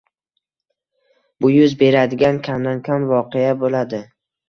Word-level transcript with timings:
Bu 1.45 1.53
yuz 1.57 1.77
beradigan 1.83 2.43
kamdan-kam 2.51 3.09
voqea 3.15 3.57
boʻladi. 3.65 4.05